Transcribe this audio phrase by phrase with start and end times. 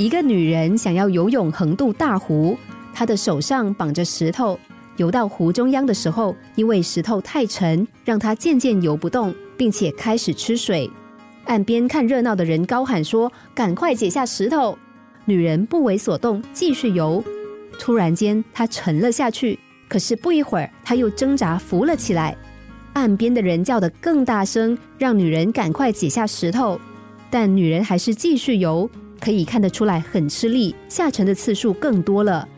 [0.00, 2.56] 一个女人想要游泳横渡大湖，
[2.94, 4.58] 她的手上绑着石头。
[4.96, 10.90] 游到湖中央的时候，因为石头太沉，让她渐渐游不动，并且开始吃水。
[11.44, 14.78] 岸边看热闹的人高喊说：“赶快解下石头！”
[15.26, 17.22] 女人不为所动，继续游。
[17.78, 19.58] 突然间，她沉了下去。
[19.86, 22.34] 可是不一会儿，她又挣扎浮了起来。
[22.94, 26.80] 岸边的人叫得更大声，让女人赶快解下石头。
[27.28, 28.90] 但女人还是继续游，
[29.20, 32.48] 可以看得出来很吃力，下沉的次数更多了。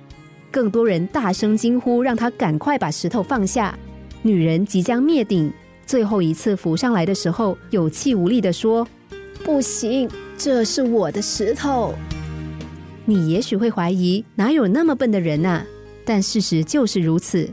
[0.51, 3.77] 更多人大声惊呼，让他赶快把石头放下。
[4.23, 5.53] 女人即将灭顶，
[5.85, 8.87] 最后一次浮上来的时候，有气无力地说
[9.43, 11.95] ：“不行，这是我的石头。”
[13.05, 15.65] 你也许会怀疑，哪有那么笨的人啊？
[16.05, 17.49] 但事实就是如此。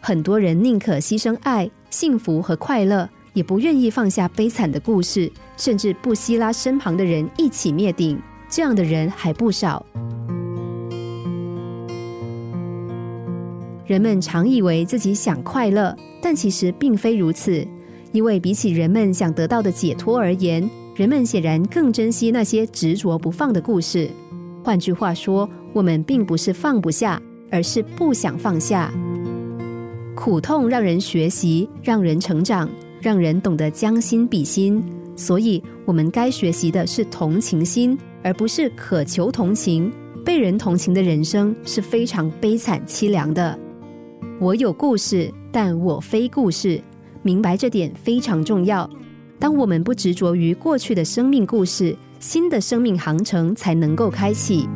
[0.00, 8.20] 很多人宁可牺牲爱、幸福和快乐，也不愿意放下悲惨的故事，甚至不惜拉身旁的人一起灭顶。
[8.54, 9.82] 这样的人还不少。
[13.86, 17.66] 人们常以为自己想快乐，但其实并非如此。
[18.12, 24.10] 因为比起人们想得到的解脱而言，人们显然更珍惜那些执着不放的故事。
[24.62, 27.18] 换句话说，我们并不是放不下，
[27.50, 28.92] 而是不想放下。
[30.14, 32.68] 苦痛让人学习，让人成长，
[33.00, 34.84] 让人懂得将心比心。
[35.22, 39.88] 所以，我们该学习的是同情心，而不是渴求同情。
[40.24, 43.56] 被人同情的人生是非常悲惨凄凉的。
[44.40, 46.80] 我有故事，但我非故事。
[47.22, 48.88] 明白这点非常重要。
[49.38, 54.68] 当我们不执着于过去的生命故事，新的生命航程才能够开启。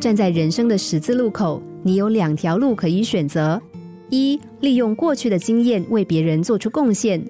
[0.00, 3.62] 站在人生的十字路口，你有两条路可以选择：
[4.10, 7.20] 一，利用过去的经验为别人做出贡献；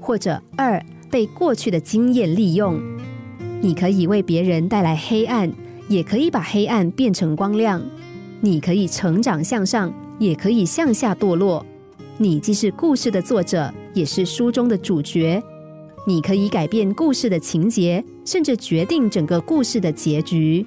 [0.00, 0.82] 或者二，
[1.14, 2.82] 被过去的经验利用。
[3.60, 5.48] 你可以为别人带来黑暗，
[5.88, 7.80] 也可以把黑暗变成光亮。
[8.40, 9.94] 你可以成长向上。
[10.16, 11.64] 也可以向下堕落。
[12.18, 15.42] 你既是故事的作者，也是书中的主角。
[16.06, 20.64] 你可以改变故事的情节，甚至决定整个故事的结局。